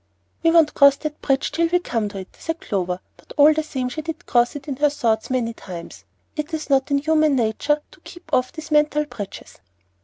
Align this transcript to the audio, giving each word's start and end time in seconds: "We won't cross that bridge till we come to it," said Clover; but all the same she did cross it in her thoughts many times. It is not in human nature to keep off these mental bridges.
"We 0.41 0.49
won't 0.49 0.73
cross 0.73 0.95
that 0.95 1.21
bridge 1.21 1.51
till 1.51 1.67
we 1.67 1.77
come 1.77 2.09
to 2.09 2.17
it," 2.17 2.35
said 2.39 2.59
Clover; 2.59 3.01
but 3.17 3.33
all 3.37 3.53
the 3.53 3.61
same 3.61 3.87
she 3.87 4.01
did 4.01 4.25
cross 4.25 4.55
it 4.55 4.67
in 4.67 4.77
her 4.77 4.89
thoughts 4.89 5.29
many 5.29 5.53
times. 5.53 6.05
It 6.35 6.55
is 6.55 6.71
not 6.71 6.89
in 6.89 6.97
human 6.97 7.35
nature 7.35 7.83
to 7.91 7.99
keep 7.99 8.33
off 8.33 8.51
these 8.51 8.71
mental 8.71 9.05
bridges. 9.05 9.59